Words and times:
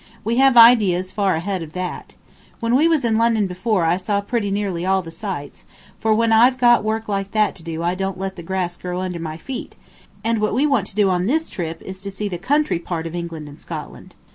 We 0.23 0.37
have 0.37 0.57
ideas 0.57 1.11
far 1.11 1.35
ahead 1.35 1.61
of 1.61 1.73
that. 1.73 2.15
When 2.59 2.75
we 2.75 2.87
was 2.87 3.05
in 3.05 3.19
London 3.19 3.45
before 3.45 3.85
I 3.85 3.97
saw 3.97 4.19
pretty 4.19 4.49
nearly 4.49 4.83
all 4.83 5.03
the 5.03 5.11
sights, 5.11 5.63
for 5.99 6.11
when 6.11 6.31
I've 6.31 6.57
got 6.57 6.83
work 6.83 7.07
like 7.07 7.33
that 7.33 7.53
to 7.57 7.63
do 7.63 7.83
I 7.83 7.93
don't 7.93 8.17
let 8.17 8.35
the 8.35 8.41
grass 8.41 8.77
grow 8.77 8.99
under 9.01 9.19
my 9.19 9.37
feet, 9.37 9.75
and 10.23 10.39
what 10.39 10.55
we 10.55 10.65
want 10.65 10.87
to 10.87 10.95
do 10.95 11.07
on 11.11 11.27
this 11.27 11.51
trip 11.51 11.83
is 11.83 12.01
to 12.01 12.09
see 12.09 12.27
the 12.27 12.39
country 12.39 12.79
part 12.79 13.05
of 13.05 13.13
England 13.13 13.47
and 13.47 13.61
Scotland. 13.61 14.15